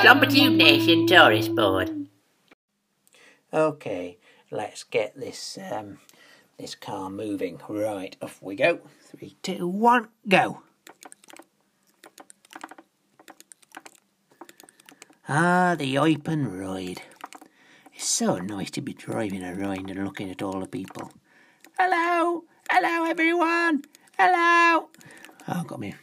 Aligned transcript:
Slumpitude 0.00 0.56
Nation 0.56 1.06
Tourist 1.06 1.54
Board. 1.54 2.06
Okay, 3.52 4.16
let's 4.50 4.82
get 4.82 5.14
this 5.14 5.58
um, 5.70 5.98
this 6.58 6.74
car 6.74 7.10
moving. 7.10 7.60
Right, 7.68 8.16
off 8.22 8.40
we 8.40 8.56
go. 8.56 8.80
Three, 9.02 9.36
two, 9.42 9.68
one, 9.68 10.08
go. 10.26 10.62
Ah, 15.28 15.76
the 15.78 15.98
open 15.98 16.50
ride. 16.50 17.02
It's 17.92 18.08
so 18.08 18.38
nice 18.38 18.70
to 18.70 18.80
be 18.80 18.94
driving 18.94 19.44
around 19.44 19.90
and 19.90 20.02
looking 20.02 20.30
at 20.30 20.40
all 20.40 20.60
the 20.60 20.66
people. 20.66 21.12
Hello, 21.78 22.44
hello 22.70 23.04
everyone, 23.04 23.82
hello. 24.18 24.88
Oh, 25.46 25.62
got 25.66 25.78
me, 25.78 25.94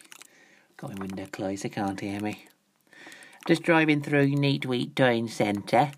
got 0.78 0.94
my 0.94 1.00
window 1.02 1.26
closed. 1.32 1.64
They 1.64 1.70
can't 1.70 2.00
hear 2.00 2.20
me. 2.20 2.46
Just 3.48 3.64
driving 3.64 4.02
through 4.02 4.28
Neatweed 4.28 4.94
Town 4.94 5.30
Centre. 5.30 5.92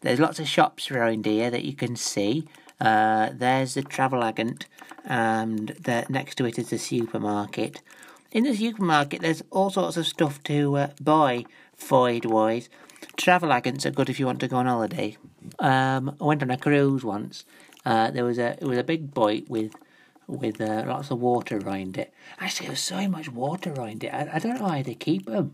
There's 0.00 0.18
lots 0.18 0.38
of 0.38 0.48
shops 0.48 0.90
around 0.90 1.26
here 1.26 1.50
that 1.50 1.62
you 1.62 1.74
can 1.74 1.96
see. 1.96 2.48
Uh, 2.80 3.28
there's 3.30 3.74
the 3.74 3.82
travel 3.82 4.24
agent, 4.24 4.64
and 5.04 5.68
the, 5.68 6.06
next 6.08 6.36
to 6.36 6.46
it 6.46 6.58
is 6.58 6.70
the 6.70 6.78
supermarket. 6.78 7.82
In 8.32 8.44
the 8.44 8.56
supermarket, 8.56 9.20
there's 9.20 9.42
all 9.50 9.68
sorts 9.68 9.98
of 9.98 10.06
stuff 10.06 10.42
to 10.44 10.76
uh, 10.78 10.88
buy 10.98 11.44
food 11.76 12.24
wise. 12.24 12.70
Travel 13.18 13.52
agents 13.52 13.84
are 13.84 13.90
good 13.90 14.08
if 14.08 14.18
you 14.18 14.24
want 14.24 14.40
to 14.40 14.48
go 14.48 14.56
on 14.56 14.64
holiday. 14.64 15.18
Um, 15.58 16.16
I 16.18 16.24
went 16.24 16.42
on 16.42 16.50
a 16.50 16.56
cruise 16.56 17.04
once. 17.04 17.44
Uh, 17.84 18.10
there 18.10 18.24
was 18.24 18.38
a 18.38 18.56
it 18.62 18.64
was 18.64 18.78
a 18.78 18.82
big 18.82 19.12
boat 19.12 19.46
with 19.46 19.74
with 20.26 20.58
uh, 20.58 20.84
lots 20.86 21.10
of 21.10 21.20
water 21.20 21.58
around 21.58 21.98
it. 21.98 22.14
Actually, 22.40 22.68
there 22.68 22.72
was 22.72 22.80
so 22.80 23.06
much 23.08 23.28
water 23.28 23.74
around 23.74 24.04
it. 24.04 24.14
I, 24.14 24.30
I 24.32 24.38
don't 24.38 24.58
know 24.58 24.68
how 24.68 24.82
they 24.82 24.94
keep 24.94 25.26
them 25.26 25.52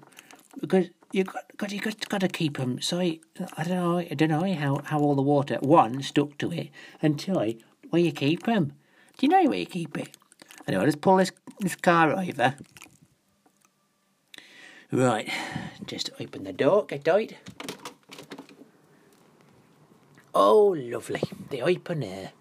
because 0.60 0.88
you 1.14 1.22
got, 1.22 1.44
got 1.56 1.70
you 1.70 1.80
got, 1.80 2.08
got 2.08 2.20
to 2.22 2.28
keep 2.28 2.58
them. 2.58 2.80
So 2.80 2.98
I, 2.98 3.20
I 3.56 3.62
don't 3.62 3.76
know. 3.76 3.98
I 3.98 4.14
don't 4.14 4.30
know 4.30 4.54
how, 4.54 4.80
how 4.84 4.98
all 4.98 5.14
the 5.14 5.22
water 5.22 5.58
one 5.60 6.02
stuck 6.02 6.36
to 6.38 6.50
it, 6.52 6.70
and 7.00 7.18
two 7.18 7.34
where 7.90 8.02
you 8.02 8.12
keep 8.12 8.42
them. 8.42 8.72
Do 9.16 9.26
you 9.26 9.28
know 9.28 9.48
where 9.48 9.60
you 9.60 9.66
keep 9.66 9.96
it? 9.96 10.16
Anyway, 10.66 10.84
let's 10.84 10.96
pull 10.96 11.18
this 11.18 11.30
this 11.60 11.76
car 11.76 12.12
over. 12.18 12.56
Right, 14.90 15.30
just 15.86 16.10
open 16.18 16.44
the 16.44 16.52
door. 16.52 16.86
Get 16.86 17.04
tight. 17.04 17.36
Oh, 20.34 20.74
lovely. 20.76 21.22
The 21.50 21.62
open 21.62 22.02
air. 22.02 22.32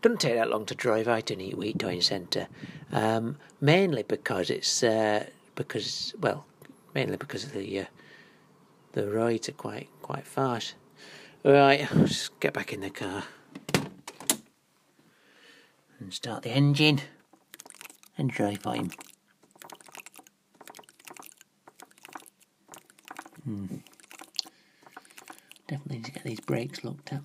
Doesn't 0.00 0.20
take 0.20 0.36
that 0.36 0.48
long 0.48 0.64
to 0.66 0.74
drive 0.74 1.08
out 1.08 1.26
to 1.26 1.36
Neatweed 1.36 1.78
Town 1.78 2.00
Centre, 2.00 2.46
um, 2.92 3.36
mainly 3.60 4.04
because 4.04 4.48
it's 4.48 4.82
uh, 4.82 5.26
because 5.56 6.14
well, 6.20 6.46
mainly 6.94 7.16
because 7.16 7.44
of 7.44 7.52
the 7.52 7.80
uh, 7.80 7.84
the 8.92 9.10
rides 9.10 9.48
are 9.48 9.52
quite 9.52 9.88
quite 10.02 10.26
fast. 10.26 10.74
Right, 11.44 11.88
just 12.04 12.38
get 12.40 12.52
back 12.52 12.72
in 12.72 12.80
the 12.80 12.90
car 12.90 13.24
and 15.98 16.12
start 16.12 16.42
the 16.42 16.50
engine 16.50 17.00
and 18.18 18.30
drive 18.30 18.62
home. 18.64 18.90
Hmm. 23.44 23.76
Definitely 25.66 25.96
need 25.96 26.04
to 26.04 26.10
get 26.12 26.24
these 26.24 26.40
brakes 26.40 26.84
looked 26.84 27.12
at. 27.12 27.22